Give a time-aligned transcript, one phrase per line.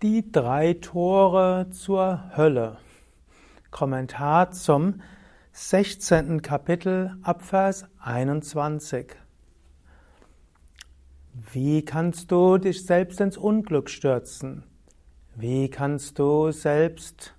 [0.00, 2.76] Die drei Tore zur Hölle.
[3.72, 5.00] Kommentar zum
[5.50, 6.40] 16.
[6.40, 9.16] Kapitel Abvers 21.
[11.52, 14.62] Wie kannst du dich selbst ins Unglück stürzen?
[15.34, 17.34] Wie kannst du selbst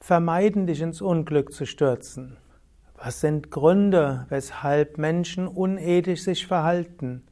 [0.00, 2.36] vermeiden, dich ins Unglück zu stürzen?
[2.96, 7.22] Was sind Gründe, weshalb Menschen unethisch sich verhalten?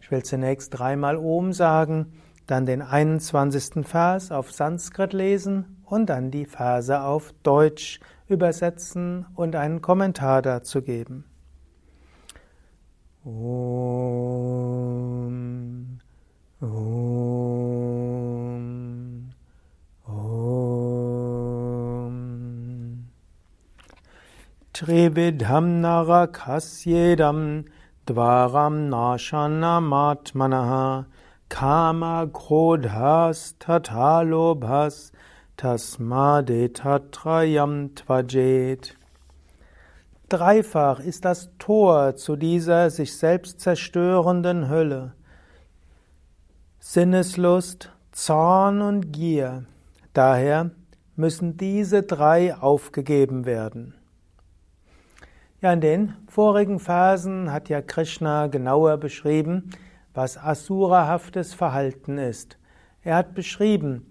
[0.00, 2.14] Ich will zunächst dreimal Om sagen,
[2.48, 3.86] dann den 21.
[3.86, 10.82] Vers auf Sanskrit lesen und dann die Verse auf Deutsch übersetzen und einen Kommentar dazu
[10.82, 11.26] geben.
[13.24, 13.97] Om.
[28.06, 31.06] Dvaram nashanamaatmanaha
[31.48, 35.10] kama krodhas tatalobhas
[35.56, 38.94] tasmadetatrayam tvajet.
[40.28, 45.14] Dreifach ist das Tor zu dieser sich selbst zerstörenden Hölle.
[46.78, 49.64] Sinneslust, Zorn und Gier.
[50.12, 50.70] Daher
[51.16, 53.97] müssen diese drei aufgegeben werden.
[55.60, 59.70] Ja, in den vorigen Versen hat ja Krishna genauer beschrieben,
[60.14, 62.58] was asurahaftes Verhalten ist.
[63.02, 64.06] Er hat beschrieben,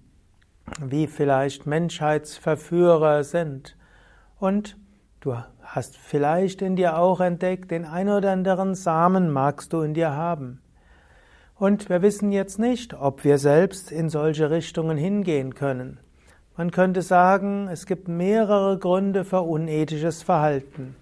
[0.81, 3.77] wie vielleicht Menschheitsverführer sind
[4.39, 4.77] und
[5.19, 9.93] Du hast vielleicht in dir auch entdeckt, den ein oder anderen Samen magst du in
[9.93, 10.61] dir haben.
[11.55, 15.99] Und wir wissen jetzt nicht, ob wir selbst in solche Richtungen hingehen können.
[16.55, 20.95] Man könnte sagen, es gibt mehrere Gründe für unethisches Verhalten.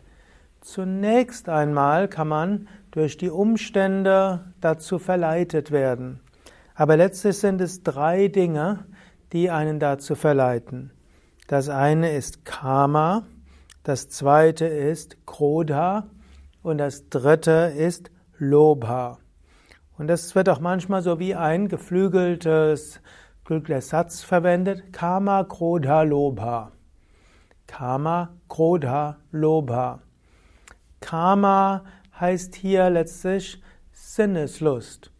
[0.66, 6.22] Zunächst einmal kann man durch die Umstände dazu verleitet werden.
[6.74, 8.86] Aber letztlich sind es drei Dinge,
[9.32, 10.90] die einen dazu verleiten.
[11.48, 13.28] Das eine ist Karma,
[13.84, 16.08] das zweite ist Krodha
[16.64, 18.10] und das dritte ist
[18.40, 19.20] Lobha.
[20.00, 23.02] Und das wird auch manchmal so wie ein geflügeltes
[23.82, 24.92] Satz verwendet.
[24.92, 26.72] Kama, Krodha, Lobha.
[27.68, 30.02] Kama, Krodha, Lobha.
[31.06, 31.84] Kama
[32.20, 33.62] heißt hier letztlich
[33.92, 35.12] Sinneslust.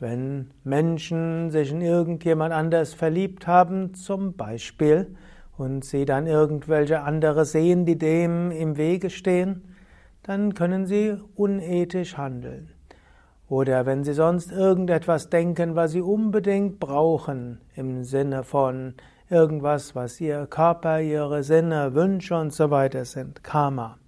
[0.00, 5.14] Wenn Menschen sich in irgendjemand anders verliebt haben, zum Beispiel,
[5.56, 9.76] und sie dann irgendwelche andere sehen, die dem im Wege stehen,
[10.24, 12.70] dann können sie unethisch handeln.
[13.48, 18.94] Oder wenn sie sonst irgendetwas denken, was sie unbedingt brauchen, im Sinne von
[19.30, 23.98] irgendwas, was ihr Körper, ihre Sinne, Wünsche und so weiter sind, Karma.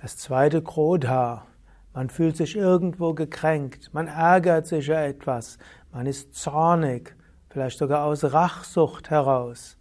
[0.00, 1.44] Das zweite Krodha,
[1.92, 5.58] man fühlt sich irgendwo gekränkt, man ärgert sich über etwas,
[5.92, 7.16] man ist zornig,
[7.50, 9.76] vielleicht sogar aus Rachsucht heraus.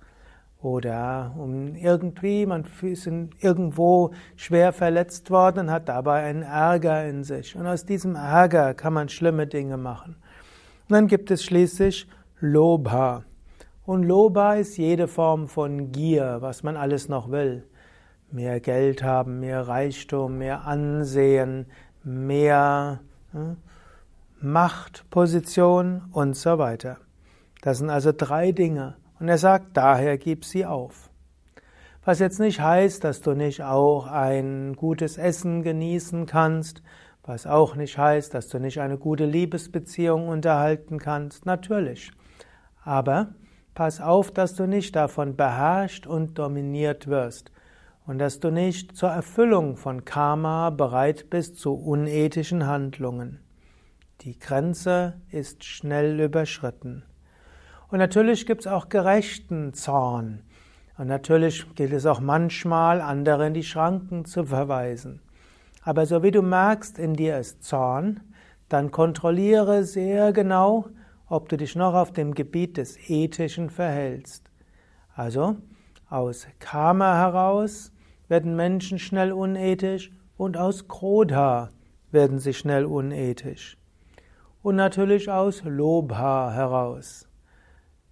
[0.59, 7.23] Oder um irgendwie, man ist irgendwo schwer verletzt worden und hat dabei einen Ärger in
[7.23, 7.56] sich.
[7.56, 10.16] Und aus diesem Ärger kann man schlimme Dinge machen.
[10.89, 12.07] Und dann gibt es schließlich
[12.39, 13.23] Lobha.
[13.85, 17.67] Und Lobha ist jede Form von Gier, was man alles noch will.
[18.29, 21.67] Mehr Geld haben, mehr Reichtum, mehr Ansehen,
[22.03, 22.99] mehr
[23.31, 23.57] hm,
[24.39, 26.97] Macht, Position und so weiter.
[27.61, 28.95] Das sind also drei Dinge.
[29.19, 31.09] Und er sagt, daher gib sie auf.
[32.05, 36.83] Was jetzt nicht heißt, dass du nicht auch ein gutes Essen genießen kannst,
[37.23, 42.11] was auch nicht heißt, dass du nicht eine gute Liebesbeziehung unterhalten kannst, natürlich.
[42.83, 43.29] Aber
[43.73, 47.51] pass auf, dass du nicht davon beherrscht und dominiert wirst
[48.07, 53.42] und dass du nicht zur Erfüllung von Karma bereit bist zu unethischen Handlungen.
[54.21, 57.04] Die Grenze ist schnell überschritten.
[57.89, 60.42] Und natürlich gibt es auch gerechten Zorn.
[60.98, 65.21] Und natürlich gilt es auch manchmal, andere in die Schranken zu verweisen.
[65.83, 68.21] Aber so wie du merkst, in dir ist Zorn,
[68.69, 70.88] dann kontrolliere sehr genau,
[71.27, 74.50] ob du dich noch auf dem Gebiet des Ethischen verhältst.
[75.13, 75.57] Also,
[76.10, 77.92] aus Karma heraus
[78.27, 81.69] werden Menschen schnell unethisch und aus Krodha
[82.12, 83.77] werden sie schnell unethisch.
[84.62, 87.27] Und natürlich aus Lobha heraus.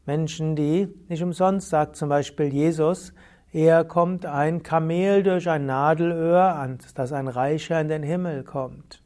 [0.06, 3.14] Menschen, die nicht umsonst sagt zum Beispiel Jesus,
[3.52, 9.02] eher kommt ein Kamel durch ein Nadelöhr, dass ein Reicher in den Himmel kommt.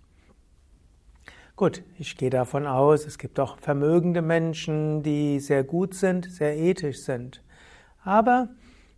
[1.55, 6.57] Gut, ich gehe davon aus, es gibt auch vermögende Menschen, die sehr gut sind, sehr
[6.57, 7.43] ethisch sind.
[8.03, 8.49] Aber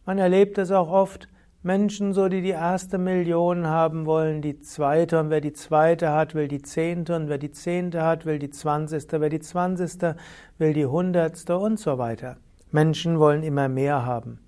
[0.05, 1.27] man erlebt es auch oft,
[1.63, 6.33] Menschen, so die die erste Million haben wollen, die zweite und wer die zweite hat,
[6.33, 10.15] will die zehnte und wer die zehnte hat, will die zwanzigste, wer die zwanzigste,
[10.57, 12.37] will die hundertste und so weiter.
[12.71, 14.39] Menschen wollen immer mehr haben.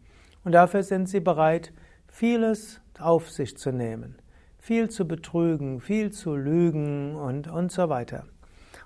[0.44, 1.72] Und dafür sind sie bereit,
[2.08, 4.18] vieles auf sich zu nehmen
[4.64, 8.24] viel zu betrügen, viel zu lügen und, und so weiter.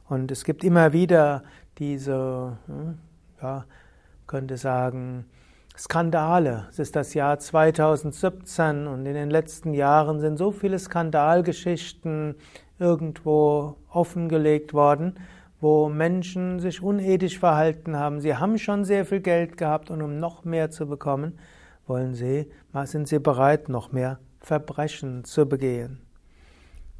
[0.09, 1.43] Und es gibt immer wieder
[1.77, 2.97] diese, hm,
[3.39, 3.63] ja,
[4.25, 5.25] könnte sagen,
[5.77, 6.65] Skandale.
[6.71, 12.33] Es ist das Jahr 2017 und in den letzten Jahren sind so viele Skandalgeschichten
[12.79, 15.19] irgendwo offengelegt worden,
[15.61, 18.21] wo Menschen sich unethisch verhalten haben.
[18.21, 21.37] Sie haben schon sehr viel Geld gehabt und um noch mehr zu bekommen,
[21.85, 22.51] wollen sie,
[22.85, 26.01] sind sie bereit, noch mehr Verbrechen zu begehen.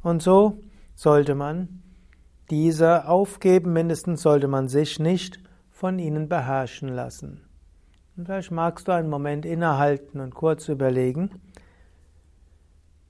[0.02, 0.60] Und so
[0.94, 1.82] sollte man
[2.48, 7.47] diese aufgeben, mindestens sollte man sich nicht von ihnen beherrschen lassen.
[8.18, 11.40] Und vielleicht magst du einen Moment innehalten und kurz überlegen,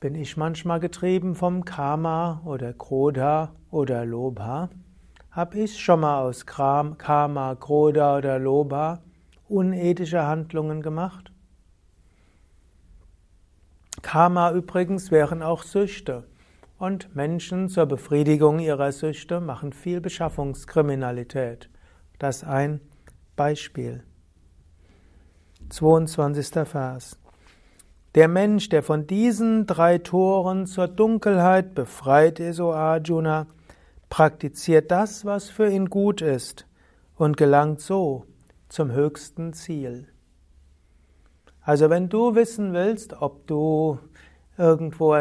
[0.01, 4.69] bin ich manchmal getrieben vom Karma oder Krodha oder Lobha?
[5.31, 9.01] Hab ich schon mal aus Karma, Krodha oder Lobha
[9.49, 11.33] unethische Handlungen gemacht?
[14.03, 16.25] Karma übrigens wären auch Süchte.
[16.79, 21.71] Und Menschen zur Befriedigung ihrer Süchte machen viel Beschaffungskriminalität.
[22.19, 22.83] Das ein
[23.37, 24.05] Beispiel.
[25.71, 26.67] 22.
[26.67, 27.19] Vers.
[28.15, 33.47] Der Mensch, der von diesen drei Toren zur Dunkelheit befreit ist, o Arjuna,
[34.09, 36.67] praktiziert das, was für ihn gut ist
[37.17, 38.25] und gelangt so
[38.69, 40.09] zum höchsten Ziel.
[41.61, 43.99] Also wenn du wissen willst, ob du
[44.57, 45.17] irgendwo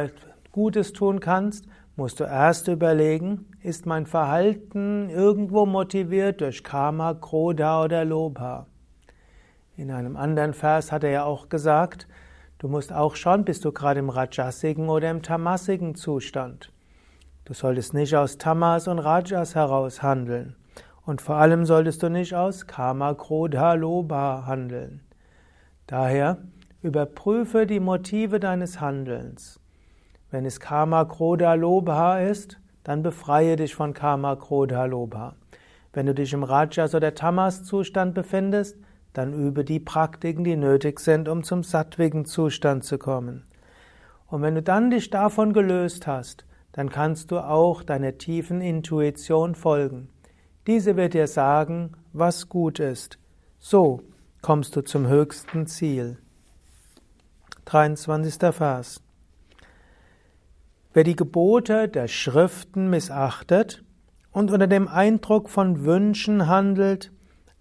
[0.53, 1.65] Gutes tun kannst,
[1.97, 8.67] musst du erst überlegen, ist mein Verhalten irgendwo motiviert durch Karma, Krodha oder Lobha?
[9.77, 12.07] In einem anderen Vers hat er ja auch gesagt,
[12.57, 16.73] du musst auch schauen, bist du gerade im Rajasigen oder im Tamasigen Zustand.
[17.45, 20.55] Du solltest nicht aus Tamas und Rajas heraus handeln.
[21.05, 25.01] Und vor allem solltest du nicht aus Karma, Krodha, Lobha handeln.
[25.85, 26.39] Daher
[26.81, 29.59] überprüfe die Motive deines Handelns.
[30.31, 35.35] Wenn es Karma, Krodha, Lobha ist, dann befreie dich von Karma, Krodha, Lobha.
[35.93, 38.77] Wenn du dich im Rajas oder Tamas Zustand befindest,
[39.17, 43.45] dann übe die Praktiken, die nötig sind, um zum sattwigen Zustand zu kommen.
[44.27, 49.55] Und wenn du dann dich davon gelöst hast, dann kannst du auch deiner tiefen Intuition
[49.55, 50.09] folgen.
[50.67, 53.17] Diese wird dir sagen, was gut ist.
[53.57, 54.03] So
[54.41, 56.19] kommst du zum höchsten Ziel.
[57.65, 58.53] 23.
[58.53, 59.01] Vers.
[60.93, 63.83] Wer die Gebote der Schriften missachtet
[64.31, 67.11] und unter dem Eindruck von Wünschen handelt,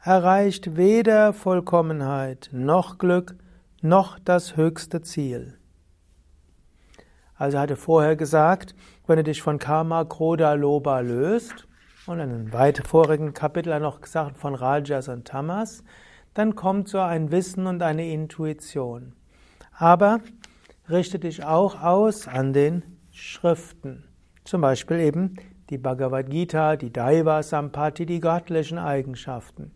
[0.03, 3.37] erreicht weder Vollkommenheit noch Glück
[3.83, 5.59] noch das höchste Ziel.
[7.37, 8.75] Also hatte vorher gesagt,
[9.07, 11.67] wenn du dich von Karma, Krodha, Loba löst,
[12.07, 15.83] und in einem weit vorigen Kapitel hat er noch gesagt von Rajas und Tamas,
[16.35, 19.15] dann kommt so ein Wissen und eine Intuition.
[19.73, 20.21] Aber
[20.89, 24.05] richte dich auch aus an den Schriften.
[24.45, 25.37] Zum Beispiel eben
[25.71, 29.73] die Bhagavad Gita, die Daiva Sampati, die göttlichen Eigenschaften.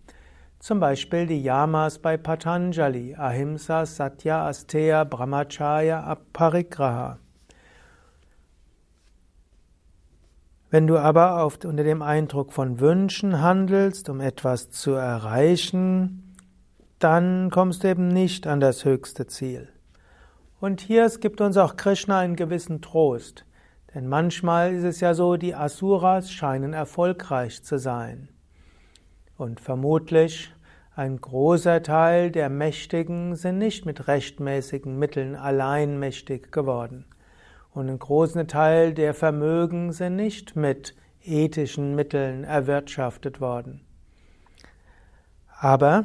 [0.59, 7.19] Zum Beispiel die Yamas bei Patanjali, Ahimsa, Satya, Asteya, Brahmacharya, Aparigraha.
[10.71, 16.37] Wenn du aber oft unter dem Eindruck von Wünschen handelst, um etwas zu erreichen,
[17.01, 19.69] dann kommst du eben nicht an das höchste Ziel.
[20.61, 23.47] Und hier gibt uns auch Krishna einen gewissen Trost.
[23.95, 28.29] Denn manchmal ist es ja so, die Asuras scheinen erfolgreich zu sein.
[29.37, 30.53] Und vermutlich
[30.95, 37.05] ein großer Teil der Mächtigen sind nicht mit rechtmäßigen Mitteln allein mächtig geworden.
[37.73, 43.81] Und ein großer Teil der Vermögen sind nicht mit ethischen Mitteln erwirtschaftet worden.
[45.61, 46.05] Aber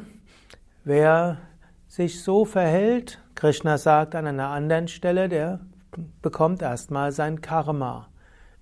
[0.87, 1.39] Wer
[1.87, 5.59] sich so verhält, Krishna sagt an einer anderen Stelle, der
[6.21, 8.09] bekommt erstmal sein Karma.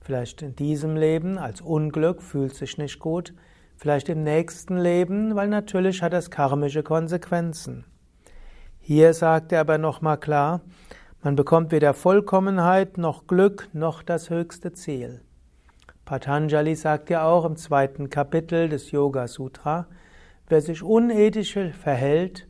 [0.01, 3.33] Vielleicht in diesem Leben als Unglück, fühlt sich nicht gut,
[3.77, 7.85] vielleicht im nächsten Leben, weil natürlich hat das karmische Konsequenzen.
[8.79, 10.61] Hier sagt er aber nochmal klar,
[11.21, 15.21] man bekommt weder Vollkommenheit noch Glück noch das höchste Ziel.
[16.03, 19.87] Patanjali sagt ja auch im zweiten Kapitel des Yoga Sutra,
[20.49, 22.47] Wer sich unethisch verhält,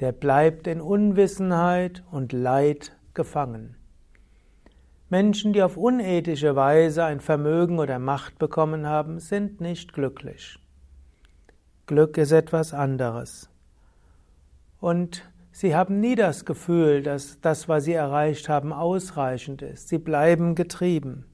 [0.00, 3.77] der bleibt in Unwissenheit und Leid gefangen.
[5.10, 10.58] Menschen, die auf unethische Weise ein Vermögen oder Macht bekommen haben, sind nicht glücklich.
[11.86, 13.48] Glück ist etwas anderes.
[14.80, 19.88] Und sie haben nie das Gefühl, dass das, was sie erreicht haben, ausreichend ist.
[19.88, 21.24] Sie bleiben getrieben.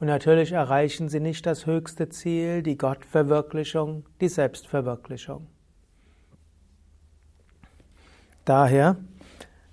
[0.00, 5.46] Und natürlich erreichen sie nicht das höchste Ziel, die Gottverwirklichung, die Selbstverwirklichung.
[8.44, 8.96] Daher,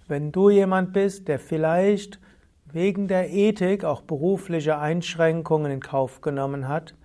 [0.07, 2.19] wenn du jemand bist, der vielleicht
[2.73, 6.95] wegen der Ethik auch berufliche Einschränkungen in Kauf genommen hat,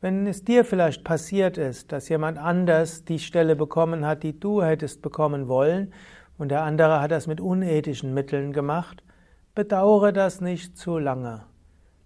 [0.00, 4.62] wenn es dir vielleicht passiert ist, dass jemand anders die Stelle bekommen hat, die du
[4.62, 5.92] hättest bekommen wollen,
[6.38, 9.02] und der andere hat das mit unethischen Mitteln gemacht,
[9.56, 11.44] bedauere das nicht zu lange.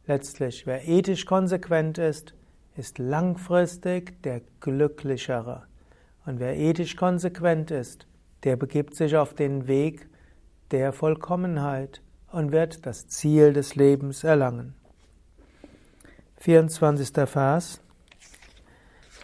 [0.06, 2.34] Letztlich, wer ethisch konsequent ist,
[2.74, 5.64] ist langfristig der Glücklichere.
[6.24, 8.06] Und wer ethisch konsequent ist,
[8.44, 10.08] der begibt sich auf den Weg
[10.70, 12.00] der Vollkommenheit
[12.32, 14.74] und wird das Ziel des Lebens erlangen.
[16.38, 17.28] 24.
[17.28, 17.80] Vers.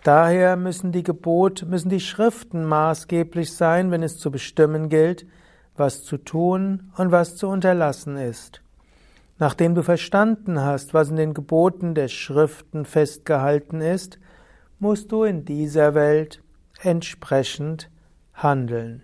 [0.05, 5.27] Daher müssen die Gebote, müssen die Schriften maßgeblich sein, wenn es zu bestimmen gilt,
[5.77, 8.63] was zu tun und was zu unterlassen ist.
[9.39, 14.19] Nachdem du verstanden hast, was in den Geboten der Schriften festgehalten ist,
[14.79, 16.43] musst du in dieser Welt
[16.83, 17.91] entsprechend
[18.35, 19.03] handeln.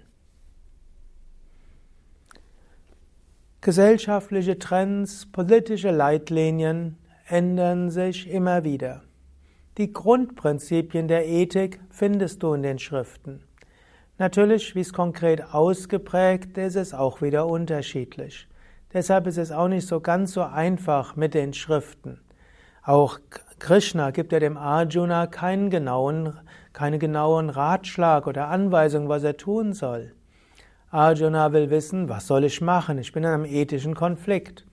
[3.64, 9.04] Gesellschaftliche Trends, politische Leitlinien ändern sich immer wieder.
[9.78, 13.42] Die Grundprinzipien der Ethik findest du in den Schriften.
[14.18, 18.48] Natürlich, wie es konkret ausgeprägt ist, ist auch wieder unterschiedlich.
[18.92, 22.20] Deshalb ist es auch nicht so ganz so einfach mit den Schriften.
[22.82, 23.18] Auch
[23.60, 26.38] Krishna gibt ja dem Arjuna keinen genauen,
[26.74, 30.12] keine genauen Ratschlag oder Anweisung, was er tun soll.
[30.94, 32.98] Arjuna will wissen, was soll ich machen?
[32.98, 34.64] Ich bin in einem ethischen Konflikt.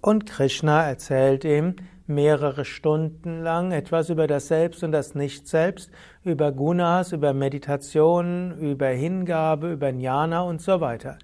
[0.00, 1.74] Und Krishna erzählt ihm
[2.06, 5.90] mehrere Stunden lang etwas über das Selbst und das Nicht-Selbst,
[6.22, 11.18] über Gunas, über Meditation, über Hingabe, über Jnana und so weiter.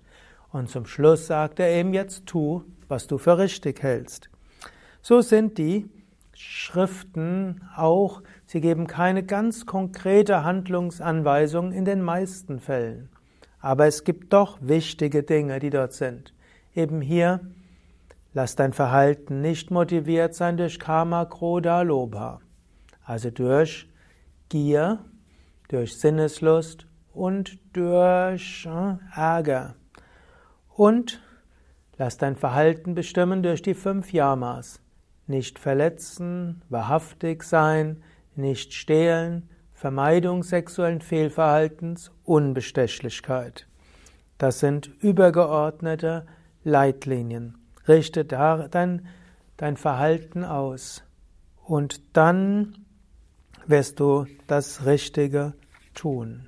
[0.50, 4.30] Und zum Schluss sagt er ihm, jetzt tu, was du für richtig hältst.
[5.00, 5.88] So sind die
[6.34, 13.08] Schriften auch, sie geben keine ganz konkrete Handlungsanweisung in den meisten Fällen.
[13.62, 16.34] Aber es gibt doch wichtige Dinge, die dort sind.
[16.74, 17.40] Eben hier,
[18.34, 22.40] lass dein Verhalten nicht motiviert sein durch Karma, Kroda, Lobha.
[23.04, 23.88] Also durch
[24.48, 24.98] Gier,
[25.68, 29.76] durch Sinneslust und durch äh, Ärger.
[30.74, 31.22] Und
[31.98, 34.80] lass dein Verhalten bestimmen durch die fünf Yamas.
[35.28, 38.02] Nicht verletzen, wahrhaftig sein,
[38.34, 39.48] nicht stehlen,
[39.82, 43.66] Vermeidung sexuellen Fehlverhaltens, Unbestechlichkeit.
[44.38, 46.24] Das sind übergeordnete
[46.62, 47.58] Leitlinien.
[47.88, 49.08] Richte dein,
[49.56, 51.02] dein Verhalten aus
[51.64, 52.84] und dann
[53.66, 55.54] wirst du das Richtige
[55.94, 56.46] tun.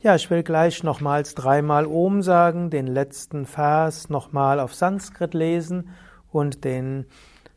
[0.00, 5.90] Ja, ich will gleich nochmals dreimal Om sagen, den letzten Vers nochmal auf Sanskrit lesen
[6.32, 7.04] und den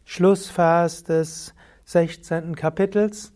[0.04, 1.54] Schlussvers des
[1.86, 2.58] 16.
[2.58, 3.32] Kapitels.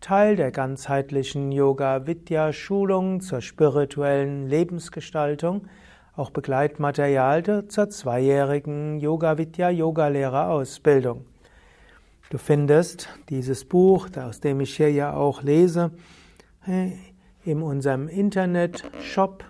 [0.00, 5.68] Teil der ganzheitlichen Yoga Vidya Schulung zur spirituellen Lebensgestaltung,
[6.16, 11.26] auch Begleitmaterial zur zweijährigen Yoga Vidya Yogalehrerausbildung.
[12.30, 15.90] Du findest dieses Buch, aus dem ich hier ja auch lese,
[17.44, 19.44] in unserem Internet-Shop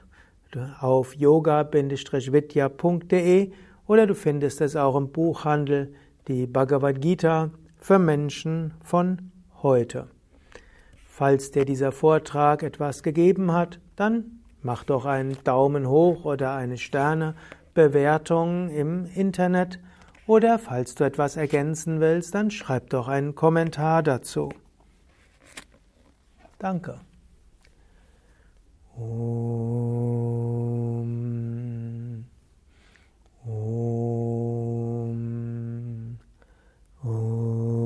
[0.81, 3.53] auf yoga-vidya.de
[3.87, 5.95] oder du findest es auch im Buchhandel,
[6.29, 9.33] die Bhagavad Gita für Menschen von
[9.63, 10.09] heute.
[11.07, 16.77] Falls dir dieser Vortrag etwas gegeben hat, dann mach doch einen Daumen hoch oder eine
[16.77, 19.81] Sternebewertung im Internet
[20.27, 24.51] oder falls du etwas ergänzen willst, dann schreib doch einen Kommentar dazu.
[26.59, 27.01] Danke.
[29.01, 29.05] Om.
[33.47, 34.19] Om.
[37.05, 37.79] Om.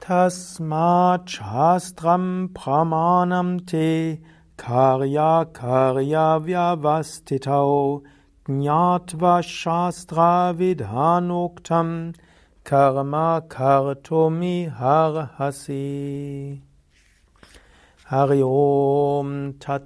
[0.00, 4.20] Tasmat Shastram Pramanam Te
[4.58, 8.02] Karya Karya Vyavastitau
[8.48, 12.14] Jnatva Shastra Vidhanoktam
[12.64, 16.62] Karma Kartomi Harhasi.
[18.06, 19.82] Hari Om Tat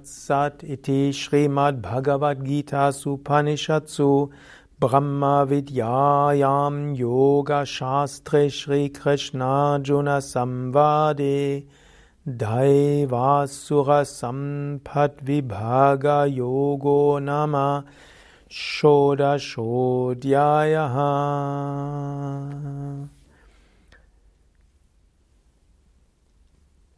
[0.63, 4.31] Iti Srimad Bhagavad Gita Supanishatsu
[4.79, 11.65] Brahma Vidyayam Yoga Shastre Shri Krishna Juna Samvade
[12.25, 17.83] Daivasura Sampat Vibhaga Yogo Nama
[18.51, 20.09] Shoda Shodhyayaha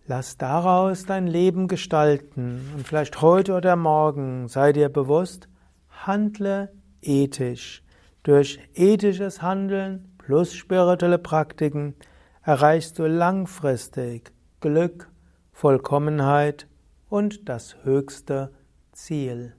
[0.08, 5.50] Lass daraus dein Leben gestalten und vielleicht heute oder morgen sei dir bewusst,
[5.89, 7.84] handle ethisch.
[8.24, 11.96] Durch ethisches Handeln plus spirituelle Praktiken
[12.43, 14.31] erreichst du langfristig
[14.62, 15.10] Glück,
[15.51, 16.67] Vollkommenheit
[17.10, 18.53] und das höchste
[18.93, 19.53] Ziel.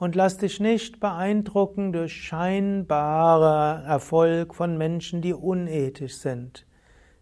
[0.00, 6.64] Und lass dich nicht beeindrucken durch scheinbarer Erfolg von Menschen, die unethisch sind.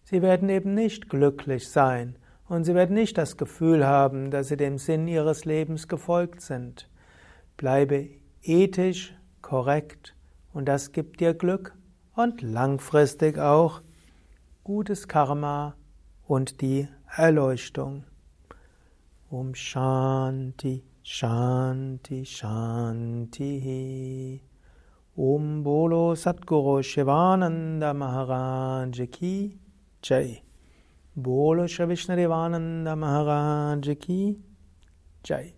[0.04, 2.14] Sie werden eben nicht glücklich sein
[2.48, 6.88] und sie werden nicht das Gefühl haben, dass sie dem Sinn ihres Lebens gefolgt sind.
[7.56, 8.10] Bleibe
[8.42, 10.14] ethisch korrekt
[10.52, 11.74] und das gibt dir Glück
[12.14, 13.82] und langfristig auch
[14.62, 15.74] gutes Karma
[16.28, 18.04] und die Erleuchtung.
[19.30, 23.48] Um Shanti, Shanti, Shanti.
[25.16, 29.56] Om Bolo Satguru Shivananda Maharaj Ki
[30.02, 30.42] Jai.
[31.16, 34.38] Bolo Shri Vishnadevananda Maharaj Ki
[35.22, 35.54] Jai.